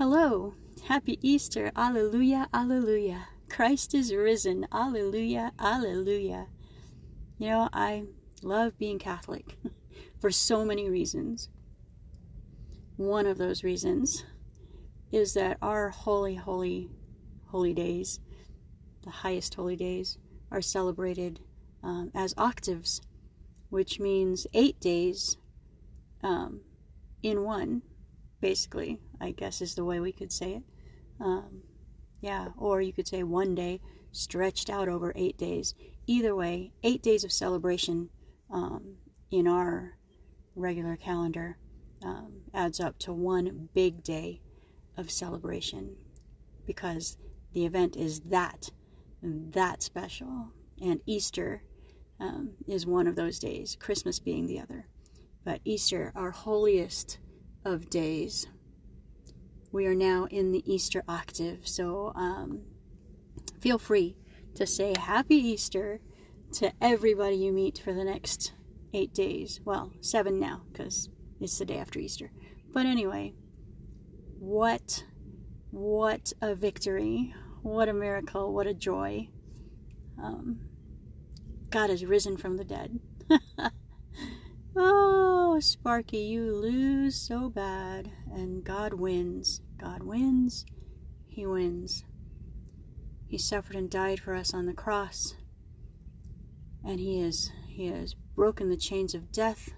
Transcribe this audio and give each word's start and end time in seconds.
Hello, 0.00 0.54
happy 0.88 1.18
Easter, 1.20 1.70
alleluia, 1.76 2.48
alleluia. 2.54 3.26
Christ 3.50 3.94
is 3.94 4.14
risen, 4.14 4.66
alleluia, 4.72 5.52
alleluia. 5.58 6.46
You 7.36 7.48
know, 7.50 7.68
I 7.70 8.04
love 8.42 8.78
being 8.78 8.98
Catholic 8.98 9.58
for 10.18 10.30
so 10.30 10.64
many 10.64 10.88
reasons. 10.88 11.50
One 12.96 13.26
of 13.26 13.36
those 13.36 13.62
reasons 13.62 14.24
is 15.12 15.34
that 15.34 15.58
our 15.60 15.90
holy, 15.90 16.36
holy, 16.36 16.88
holy 17.48 17.74
days, 17.74 18.20
the 19.02 19.10
highest 19.10 19.54
holy 19.54 19.76
days, 19.76 20.16
are 20.50 20.62
celebrated 20.62 21.40
um, 21.82 22.10
as 22.14 22.32
octaves, 22.38 23.02
which 23.68 24.00
means 24.00 24.46
eight 24.54 24.80
days 24.80 25.36
um, 26.22 26.62
in 27.22 27.44
one, 27.44 27.82
basically, 28.40 28.98
I 29.20 29.32
guess 29.32 29.60
is 29.60 29.74
the 29.74 29.84
way 29.84 30.00
we 30.00 30.12
could 30.12 30.32
say 30.32 30.54
it. 30.54 30.62
Um, 31.20 31.62
yeah, 32.20 32.48
or 32.56 32.80
you 32.80 32.92
could 32.92 33.08
say 33.08 33.22
one 33.22 33.54
day 33.54 33.80
stretched 34.12 34.70
out 34.70 34.88
over 34.88 35.12
eight 35.16 35.38
days. 35.38 35.74
Either 36.06 36.34
way, 36.34 36.72
eight 36.82 37.02
days 37.02 37.24
of 37.24 37.32
celebration 37.32 38.10
um, 38.50 38.96
in 39.30 39.46
our 39.46 39.96
regular 40.54 40.96
calendar 40.96 41.58
um, 42.02 42.42
adds 42.54 42.80
up 42.80 42.98
to 42.98 43.12
one 43.12 43.68
big 43.74 44.02
day 44.02 44.40
of 44.96 45.10
celebration 45.10 45.96
because 46.66 47.16
the 47.52 47.64
event 47.64 47.96
is 47.96 48.20
that, 48.20 48.70
that 49.22 49.82
special. 49.82 50.48
And 50.80 51.00
Easter 51.06 51.62
um, 52.18 52.52
is 52.66 52.86
one 52.86 53.06
of 53.06 53.16
those 53.16 53.38
days, 53.38 53.76
Christmas 53.78 54.18
being 54.18 54.46
the 54.46 54.60
other. 54.60 54.86
But 55.44 55.60
Easter, 55.64 56.12
our 56.14 56.30
holiest 56.30 57.18
of 57.64 57.90
days. 57.90 58.46
We 59.72 59.86
are 59.86 59.94
now 59.94 60.26
in 60.30 60.52
the 60.52 60.62
Easter 60.70 61.04
octave, 61.06 61.66
so 61.68 62.12
um, 62.16 62.62
feel 63.60 63.78
free 63.78 64.16
to 64.54 64.66
say 64.66 64.94
Happy 64.98 65.36
Easter 65.36 66.00
to 66.52 66.72
everybody 66.80 67.36
you 67.36 67.52
meet 67.52 67.78
for 67.78 67.92
the 67.92 68.04
next 68.04 68.52
eight 68.92 69.14
days. 69.14 69.60
Well, 69.64 69.92
seven 70.00 70.40
now, 70.40 70.62
because 70.72 71.08
it's 71.40 71.58
the 71.58 71.64
day 71.64 71.78
after 71.78 72.00
Easter. 72.00 72.32
But 72.72 72.86
anyway, 72.86 73.34
what 74.38 75.04
what 75.70 76.32
a 76.42 76.54
victory! 76.56 77.34
What 77.62 77.88
a 77.88 77.94
miracle! 77.94 78.52
What 78.52 78.66
a 78.66 78.74
joy! 78.74 79.28
Um, 80.20 80.60
God 81.70 81.90
has 81.90 82.04
risen 82.04 82.36
from 82.36 82.56
the 82.56 82.64
dead. 82.64 82.98
Oh, 84.74 85.26
Sparky, 85.60 86.18
you 86.18 86.52
lose 86.52 87.16
so 87.16 87.48
bad. 87.48 88.10
And 88.32 88.64
God 88.64 88.94
wins. 88.94 89.60
God 89.78 90.02
wins. 90.02 90.64
He 91.28 91.46
wins. 91.46 92.04
He 93.26 93.38
suffered 93.38 93.76
and 93.76 93.90
died 93.90 94.20
for 94.20 94.34
us 94.34 94.52
on 94.54 94.66
the 94.66 94.72
cross. 94.72 95.34
And 96.84 96.98
he 96.98 97.20
is 97.20 97.52
he 97.66 97.86
has 97.86 98.14
broken 98.34 98.68
the 98.68 98.76
chains 98.76 99.14
of 99.14 99.32
death. 99.32 99.70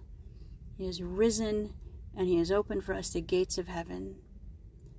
He 0.77 0.86
has 0.86 1.02
risen 1.02 1.74
and 2.17 2.27
he 2.27 2.39
has 2.39 2.50
opened 2.50 2.84
for 2.84 2.94
us 2.94 3.11
the 3.11 3.20
gates 3.20 3.58
of 3.58 3.69
heaven 3.69 4.17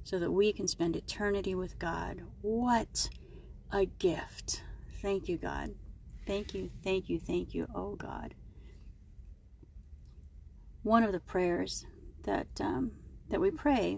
so 0.04 0.20
that 0.20 0.32
we 0.32 0.54
can 0.54 0.68
spend 0.68 0.96
eternity 0.96 1.56
with 1.56 1.80
God. 1.80 2.22
What 2.42 3.10
a 3.72 3.86
gift. 3.86 4.64
Thank 5.02 5.28
you, 5.28 5.38
God. 5.38 5.76
Thank 6.28 6.54
you, 6.54 6.70
thank 6.84 7.10
you, 7.10 7.20
thank 7.20 7.54
you, 7.54 7.68
oh 7.74 7.96
God 7.96 8.36
one 10.84 11.04
of 11.04 11.14
the 11.14 11.20
prayers 11.20 11.86
that 12.24 12.48
um, 12.60 12.92
that 13.30 13.40
we 13.40 13.50
pray 13.50 13.98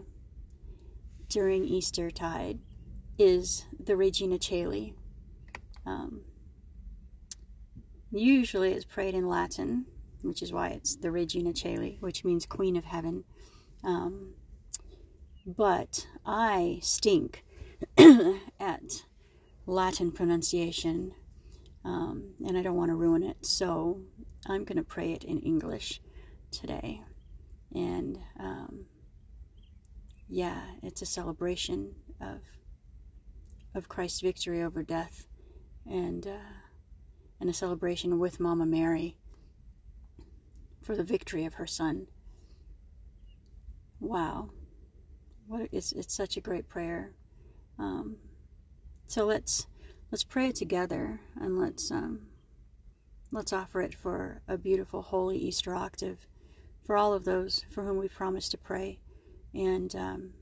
during 1.27 1.65
Easter 1.65 2.11
tide 2.11 2.59
is 3.17 3.65
the 3.83 3.95
Regina 3.95 4.37
Caeli. 4.37 4.93
Um, 5.85 6.21
usually 8.11 8.71
it's 8.71 8.85
prayed 8.85 9.15
in 9.15 9.27
Latin, 9.27 9.85
which 10.21 10.41
is 10.41 10.53
why 10.53 10.69
it's 10.69 10.95
the 10.95 11.11
Regina 11.11 11.53
Caeli, 11.53 11.97
which 11.99 12.23
means 12.23 12.45
Queen 12.45 12.75
of 12.75 12.85
Heaven. 12.85 13.23
Um, 13.83 14.33
but 15.45 16.07
I 16.25 16.79
stink 16.81 17.43
at 18.59 19.03
Latin 19.65 20.11
pronunciation, 20.11 21.13
um, 21.83 22.35
and 22.45 22.57
I 22.57 22.61
don't 22.61 22.75
want 22.75 22.89
to 22.89 22.95
ruin 22.95 23.23
it, 23.23 23.45
so 23.45 24.01
I'm 24.47 24.63
going 24.63 24.77
to 24.77 24.83
pray 24.83 25.11
it 25.11 25.23
in 25.23 25.39
English 25.39 26.01
today. 26.59 27.01
And 27.73 28.17
um, 28.39 28.85
yeah, 30.29 30.61
it's 30.81 31.01
a 31.01 31.05
celebration 31.05 31.93
of 32.21 32.41
of 33.73 33.89
Christ's 33.89 34.21
victory 34.21 34.63
over 34.63 34.83
death, 34.83 35.27
and 35.85 36.25
uh, 36.25 36.53
and 37.39 37.49
a 37.49 37.53
celebration 37.53 38.19
with 38.19 38.39
Mama 38.39 38.65
Mary 38.65 39.17
for 40.81 40.95
the 40.95 41.03
victory 41.03 41.45
of 41.45 41.55
her 41.55 41.67
Son. 41.67 42.07
Wow, 43.99 44.51
what 45.47 45.69
it's 45.71 45.91
it's 45.91 46.15
such 46.15 46.37
a 46.37 46.41
great 46.41 46.69
prayer. 46.69 47.13
Um, 47.77 48.17
so 49.07 49.25
let's 49.25 49.67
let's 50.11 50.23
pray 50.23 50.51
together, 50.51 51.19
and 51.39 51.59
let's 51.59 51.91
um, 51.91 52.27
let's 53.31 53.51
offer 53.51 53.81
it 53.81 53.93
for 53.93 54.41
a 54.47 54.57
beautiful 54.57 55.01
holy 55.01 55.37
Easter 55.37 55.75
octave 55.75 56.25
for 56.85 56.95
all 56.95 57.13
of 57.13 57.25
those 57.25 57.65
for 57.69 57.83
whom 57.83 57.97
we 57.97 58.07
promise 58.07 58.47
to 58.49 58.57
pray, 58.57 58.99
and 59.53 59.95
um, 59.95 60.33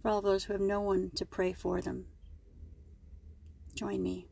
for 0.00 0.10
all 0.10 0.18
of 0.18 0.24
those 0.24 0.44
who 0.44 0.52
have 0.52 0.62
no 0.62 0.80
one 0.80 1.10
to 1.16 1.26
pray 1.26 1.52
for 1.52 1.80
them. 1.80 2.06
Join 3.74 4.02
me. 4.02 4.28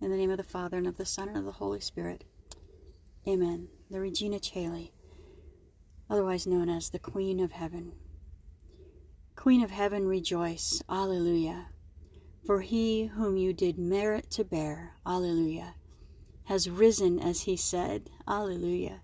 In 0.00 0.10
the 0.10 0.16
name 0.16 0.30
of 0.30 0.36
the 0.36 0.42
Father, 0.42 0.76
and 0.76 0.86
of 0.86 0.96
the 0.96 1.06
Son, 1.06 1.28
and 1.28 1.38
of 1.38 1.44
the 1.44 1.52
Holy 1.52 1.80
Spirit. 1.80 2.24
Amen. 3.26 3.68
The 3.90 4.00
Regina 4.00 4.40
Caeli, 4.40 4.92
otherwise 6.10 6.46
known 6.46 6.68
as 6.68 6.90
the 6.90 6.98
Queen 6.98 7.40
of 7.40 7.52
Heaven. 7.52 7.92
Queen 9.36 9.62
of 9.62 9.70
Heaven, 9.70 10.06
rejoice. 10.06 10.82
Alleluia. 10.88 11.68
For 12.44 12.60
he 12.60 13.06
whom 13.06 13.36
you 13.36 13.52
did 13.52 13.78
merit 13.78 14.30
to 14.32 14.44
bear, 14.44 14.96
Alleluia, 15.06 15.76
has 16.44 16.68
risen 16.68 17.18
as 17.18 17.42
he 17.42 17.56
said, 17.56 18.10
Alleluia 18.28 19.00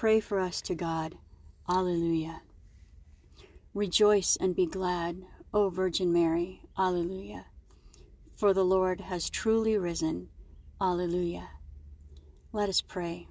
Pray 0.00 0.18
for 0.18 0.40
us 0.40 0.62
to 0.62 0.74
God. 0.74 1.18
Alleluia. 1.68 2.40
Rejoice 3.74 4.34
and 4.40 4.56
be 4.56 4.64
glad, 4.64 5.26
O 5.52 5.68
Virgin 5.68 6.10
Mary. 6.10 6.62
Alleluia. 6.78 7.44
For 8.34 8.54
the 8.54 8.64
Lord 8.64 9.02
has 9.02 9.28
truly 9.28 9.76
risen. 9.76 10.30
Alleluia. 10.80 11.50
Let 12.50 12.70
us 12.70 12.80
pray. 12.80 13.28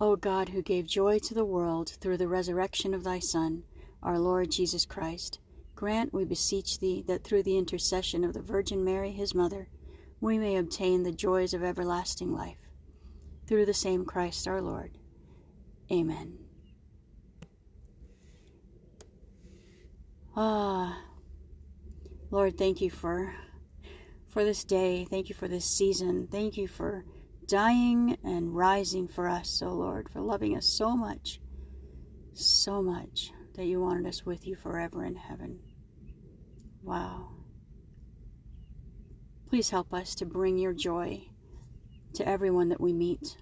O 0.00 0.14
God, 0.14 0.50
who 0.50 0.62
gave 0.62 0.86
joy 0.86 1.18
to 1.18 1.34
the 1.34 1.44
world 1.44 1.88
through 2.00 2.18
the 2.18 2.28
resurrection 2.28 2.94
of 2.94 3.02
thy 3.02 3.18
Son, 3.18 3.64
our 4.00 4.20
Lord 4.20 4.52
Jesus 4.52 4.86
Christ, 4.86 5.40
grant, 5.74 6.14
we 6.14 6.24
beseech 6.24 6.78
thee, 6.78 7.02
that 7.08 7.24
through 7.24 7.42
the 7.42 7.58
intercession 7.58 8.22
of 8.22 8.32
the 8.32 8.42
Virgin 8.42 8.84
Mary, 8.84 9.10
his 9.10 9.34
mother, 9.34 9.66
we 10.20 10.38
may 10.38 10.54
obtain 10.54 11.02
the 11.02 11.10
joys 11.10 11.52
of 11.52 11.64
everlasting 11.64 12.32
life. 12.32 12.70
Through 13.48 13.66
the 13.66 13.74
same 13.74 14.04
Christ 14.04 14.46
our 14.46 14.62
Lord. 14.62 14.97
Amen. 15.90 16.38
Ah, 20.36 21.02
Lord, 22.30 22.58
thank 22.58 22.80
you 22.80 22.90
for 22.90 23.34
for 24.28 24.44
this 24.44 24.62
day. 24.64 25.06
Thank 25.08 25.28
you 25.28 25.34
for 25.34 25.48
this 25.48 25.64
season. 25.64 26.28
Thank 26.30 26.56
you 26.56 26.68
for 26.68 27.04
dying 27.46 28.18
and 28.22 28.54
rising 28.54 29.08
for 29.08 29.28
us, 29.28 29.62
oh 29.64 29.72
Lord, 29.72 30.10
for 30.10 30.20
loving 30.20 30.56
us 30.56 30.66
so 30.66 30.94
much, 30.94 31.40
so 32.34 32.82
much 32.82 33.32
that 33.54 33.64
you 33.64 33.80
wanted 33.80 34.06
us 34.06 34.24
with 34.26 34.46
you 34.46 34.54
forever 34.54 35.04
in 35.04 35.16
heaven. 35.16 35.58
Wow. 36.82 37.30
Please 39.48 39.70
help 39.70 39.94
us 39.94 40.14
to 40.16 40.26
bring 40.26 40.58
your 40.58 40.74
joy 40.74 41.22
to 42.14 42.28
everyone 42.28 42.68
that 42.68 42.80
we 42.80 42.92
meet 42.92 43.38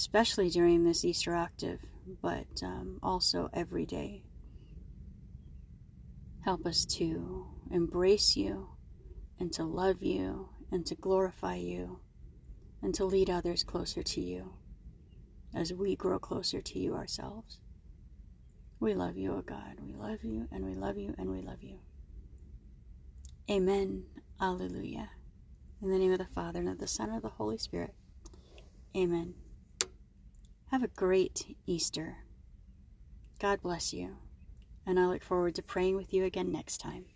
especially 0.00 0.48
during 0.48 0.82
this 0.82 1.04
Easter 1.04 1.36
octave, 1.36 1.78
but 2.22 2.62
um, 2.62 2.98
also 3.02 3.50
every 3.52 3.84
day. 3.84 4.22
Help 6.42 6.64
us 6.64 6.86
to 6.86 7.46
embrace 7.70 8.34
you 8.34 8.70
and 9.38 9.52
to 9.52 9.62
love 9.62 10.02
you 10.02 10.48
and 10.72 10.86
to 10.86 10.94
glorify 10.94 11.56
you 11.56 12.00
and 12.80 12.94
to 12.94 13.04
lead 13.04 13.28
others 13.28 13.62
closer 13.62 14.02
to 14.02 14.22
you 14.22 14.54
as 15.54 15.70
we 15.70 15.96
grow 15.96 16.18
closer 16.18 16.62
to 16.62 16.78
you 16.78 16.94
ourselves. 16.94 17.60
We 18.80 18.94
love 18.94 19.18
you, 19.18 19.32
O 19.32 19.36
oh 19.36 19.42
God. 19.42 19.76
We 19.82 19.92
love 19.92 20.24
you 20.24 20.48
and 20.50 20.64
we 20.64 20.74
love 20.74 20.96
you 20.96 21.14
and 21.18 21.30
we 21.30 21.42
love 21.42 21.62
you. 21.62 21.78
Amen. 23.50 24.04
Alleluia. 24.40 25.10
In 25.82 25.90
the 25.90 25.98
name 25.98 26.12
of 26.12 26.18
the 26.18 26.24
Father 26.24 26.60
and 26.60 26.70
of 26.70 26.78
the 26.78 26.86
Son 26.86 27.08
and 27.08 27.16
of 27.16 27.22
the 27.22 27.28
Holy 27.28 27.58
Spirit. 27.58 27.92
Amen. 28.96 29.34
Have 30.70 30.84
a 30.84 30.88
great 30.88 31.56
Easter. 31.66 32.18
God 33.40 33.60
bless 33.60 33.92
you. 33.92 34.18
and 34.86 34.98
I 34.98 35.06
look 35.06 35.22
forward 35.22 35.54
to 35.56 35.62
praying 35.62 35.96
with 35.96 36.12
you 36.12 36.24
again 36.24 36.50
next 36.50 36.78
time. 36.78 37.06